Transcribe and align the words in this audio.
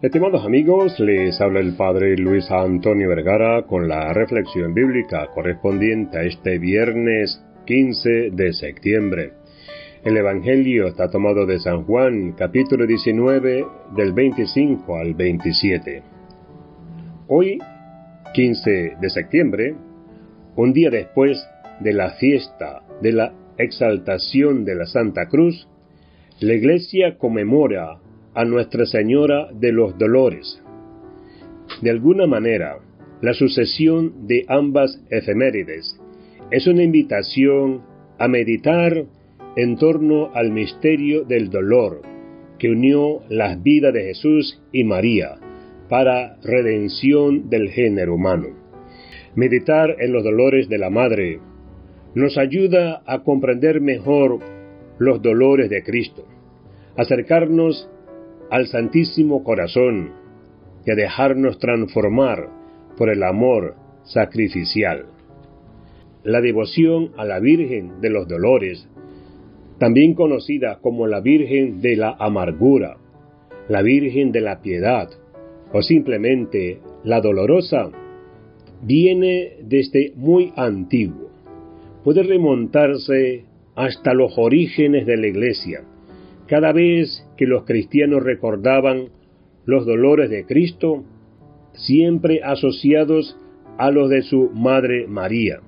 Estimados 0.00 0.46
amigos, 0.46 1.00
les 1.00 1.40
habla 1.40 1.58
el 1.58 1.74
Padre 1.74 2.16
Luis 2.16 2.48
Antonio 2.52 3.08
Vergara 3.08 3.64
con 3.64 3.88
la 3.88 4.12
reflexión 4.12 4.72
bíblica 4.72 5.26
correspondiente 5.34 6.18
a 6.18 6.22
este 6.22 6.60
viernes 6.60 7.44
15 7.66 8.30
de 8.30 8.52
septiembre. 8.52 9.32
El 10.04 10.16
Evangelio 10.16 10.86
está 10.86 11.10
tomado 11.10 11.46
de 11.46 11.58
San 11.58 11.82
Juan, 11.82 12.34
capítulo 12.38 12.86
19, 12.86 13.66
del 13.96 14.12
25 14.12 14.96
al 14.96 15.14
27. 15.14 16.02
Hoy, 17.26 17.58
15 18.34 18.98
de 19.00 19.10
septiembre, 19.10 19.74
un 20.54 20.72
día 20.72 20.90
después 20.90 21.44
de 21.80 21.92
la 21.92 22.10
fiesta 22.10 22.82
de 23.02 23.10
la 23.10 23.32
exaltación 23.56 24.64
de 24.64 24.76
la 24.76 24.86
Santa 24.86 25.26
Cruz, 25.26 25.66
la 26.38 26.54
Iglesia 26.54 27.18
conmemora 27.18 27.98
a 28.38 28.44
Nuestra 28.44 28.86
Señora 28.86 29.48
de 29.52 29.72
los 29.72 29.98
Dolores. 29.98 30.62
De 31.82 31.90
alguna 31.90 32.28
manera, 32.28 32.78
la 33.20 33.34
sucesión 33.34 34.28
de 34.28 34.44
ambas 34.46 35.02
efemérides 35.10 35.98
es 36.52 36.68
una 36.68 36.84
invitación 36.84 37.82
a 38.16 38.28
meditar 38.28 39.06
en 39.56 39.76
torno 39.76 40.30
al 40.34 40.52
misterio 40.52 41.24
del 41.24 41.50
dolor 41.50 42.02
que 42.60 42.70
unió 42.70 43.22
las 43.28 43.60
vidas 43.60 43.92
de 43.92 44.04
Jesús 44.04 44.62
y 44.70 44.84
María 44.84 45.40
para 45.88 46.36
redención 46.44 47.50
del 47.50 47.70
género 47.70 48.14
humano. 48.14 48.50
Meditar 49.34 49.96
en 49.98 50.12
los 50.12 50.22
dolores 50.22 50.68
de 50.68 50.78
la 50.78 50.90
Madre 50.90 51.40
nos 52.14 52.38
ayuda 52.38 53.02
a 53.04 53.24
comprender 53.24 53.80
mejor 53.80 54.38
los 55.00 55.20
dolores 55.22 55.70
de 55.70 55.82
Cristo, 55.82 56.24
acercarnos 56.96 57.90
al 58.50 58.66
Santísimo 58.66 59.44
Corazón 59.44 60.12
y 60.86 60.90
a 60.90 60.94
dejarnos 60.94 61.58
transformar 61.58 62.48
por 62.96 63.10
el 63.10 63.22
amor 63.22 63.74
sacrificial. 64.04 65.06
La 66.24 66.40
devoción 66.40 67.12
a 67.16 67.24
la 67.24 67.40
Virgen 67.40 68.00
de 68.00 68.10
los 68.10 68.26
Dolores, 68.26 68.88
también 69.78 70.14
conocida 70.14 70.78
como 70.80 71.06
la 71.06 71.20
Virgen 71.20 71.80
de 71.80 71.96
la 71.96 72.16
Amargura, 72.18 72.96
la 73.68 73.82
Virgen 73.82 74.32
de 74.32 74.40
la 74.40 74.60
Piedad 74.60 75.08
o 75.72 75.82
simplemente 75.82 76.80
la 77.04 77.20
Dolorosa, 77.20 77.90
viene 78.82 79.58
desde 79.62 80.12
muy 80.16 80.52
antiguo. 80.56 81.30
Puede 82.02 82.22
remontarse 82.22 83.44
hasta 83.76 84.14
los 84.14 84.36
orígenes 84.38 85.06
de 85.06 85.16
la 85.16 85.26
Iglesia, 85.26 85.82
cada 86.48 86.72
vez 86.72 87.24
que 87.36 87.46
los 87.46 87.64
cristianos 87.64 88.22
recordaban 88.22 89.10
los 89.66 89.86
dolores 89.86 90.30
de 90.30 90.46
Cristo, 90.46 91.04
siempre 91.74 92.40
asociados 92.42 93.38
a 93.76 93.90
los 93.90 94.08
de 94.08 94.22
su 94.22 94.50
Madre 94.54 95.06
María. 95.06 95.60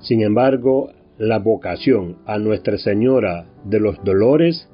Sin 0.00 0.20
embargo, 0.20 0.90
la 1.16 1.38
vocación 1.38 2.16
a 2.26 2.38
Nuestra 2.38 2.76
Señora 2.76 3.46
de 3.64 3.78
los 3.80 4.02
Dolores 4.04 4.68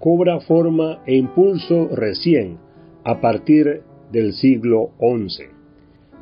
cobra 0.00 0.40
forma 0.40 1.02
e 1.06 1.14
impulso 1.14 1.88
recién 1.94 2.58
a 3.04 3.20
partir 3.20 3.82
del 4.10 4.32
siglo 4.32 4.90
XI. 4.98 5.44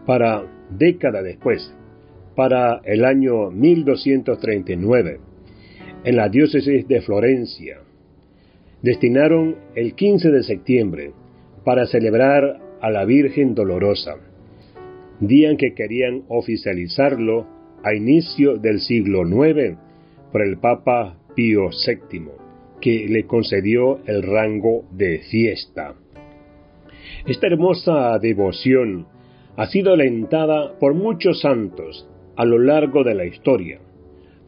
Para 0.04 0.44
década 0.70 1.22
después, 1.22 1.74
para 2.36 2.82
el 2.84 3.04
año 3.04 3.50
1239, 3.50 5.20
en 6.04 6.16
la 6.16 6.28
diócesis 6.28 6.86
de 6.86 7.00
Florencia, 7.00 7.78
destinaron 8.82 9.56
el 9.74 9.94
15 9.94 10.30
de 10.30 10.42
septiembre 10.42 11.12
para 11.64 11.86
celebrar 11.86 12.60
a 12.80 12.90
la 12.90 13.04
Virgen 13.04 13.54
Dolorosa, 13.54 14.16
día 15.20 15.50
en 15.50 15.56
que 15.56 15.74
querían 15.74 16.24
oficializarlo 16.28 17.46
a 17.82 17.94
inicio 17.94 18.58
del 18.58 18.80
siglo 18.80 19.22
IX 19.26 19.76
por 20.30 20.42
el 20.42 20.58
Papa 20.58 21.18
Pío 21.34 21.70
VII, 21.70 22.28
que 22.80 23.06
le 23.08 23.24
concedió 23.24 24.00
el 24.06 24.22
rango 24.22 24.84
de 24.90 25.20
fiesta. 25.30 25.94
Esta 27.26 27.46
hermosa 27.46 28.18
devoción 28.18 29.06
ha 29.56 29.66
sido 29.66 29.92
alentada 29.92 30.78
por 30.78 30.94
muchos 30.94 31.40
santos 31.40 32.08
a 32.36 32.44
lo 32.44 32.58
largo 32.58 33.04
de 33.04 33.14
la 33.14 33.24
historia, 33.24 33.80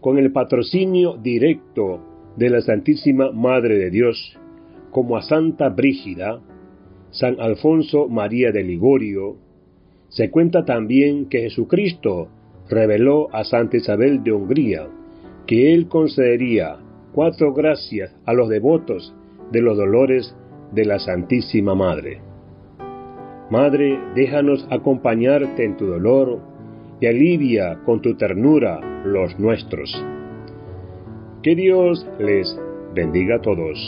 con 0.00 0.19
el 0.19 0.33
patrocinio 0.33 1.17
directo 1.17 2.08
de 2.38 2.50
la 2.50 2.60
Santísima 2.60 3.32
Madre 3.32 3.78
de 3.78 3.91
Dios, 3.91 4.38
como 4.93 5.16
a 5.16 5.22
Santa 5.22 5.71
Brígida, 5.71 6.41
San 7.10 7.41
Alfonso 7.41 8.09
María 8.09 8.53
de 8.53 8.62
Ligorio, 8.62 9.37
se 10.09 10.31
cuenta 10.31 10.65
también 10.65 11.28
que 11.28 11.41
Jesucristo 11.41 12.28
reveló 12.71 13.34
a 13.34 13.43
Santa 13.43 13.76
Isabel 13.76 14.22
de 14.22 14.32
Hungría 14.32 14.87
que 15.47 15.75
él 15.75 15.88
concedería 15.88 16.76
cuatro 17.12 17.53
gracias 17.54 18.15
a 18.25 18.34
los 18.34 18.49
devotos 18.49 19.15
de 19.50 19.60
los 19.60 19.76
dolores 19.76 20.37
de 20.72 20.84
la 20.84 20.99
Santísima 20.99 21.75
Madre. 21.75 22.20
Madre, 23.50 23.99
déjanos 24.15 24.69
acompañarte 24.70 25.65
en 25.65 25.76
tu 25.76 25.87
dolor 25.87 26.38
y 27.00 27.06
alivia 27.06 27.81
con 27.84 28.00
tu 28.00 28.15
ternura 28.15 29.03
los 29.05 29.38
nuestros. 29.41 29.91
Que 31.49 31.55
Dios 31.55 32.07
les 32.19 32.55
bendiga 32.93 33.37
a 33.37 33.41
todos. 33.41 33.79